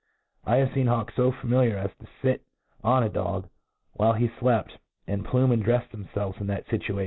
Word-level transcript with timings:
I 0.47 0.57
h^vc 0.57 0.71
feen 0.73 0.85
haWks 0.87 1.11
fo 1.13 1.31
femiliar 1.31 1.85
is 1.85 1.91
to 1.99 2.07
fit 2.23 2.41
on 2.83 3.03
a 3.03 3.09
dog 3.09 3.47
while 3.93 4.13
he 4.13 4.27
flept, 4.27 4.79
and 5.05 5.23
plume 5.23 5.51
and 5.51 5.63
drefs 5.63 5.89
themfelves 5.89 6.41
in 6.41 6.47
that 6.47 6.65
fitu? 6.65 6.99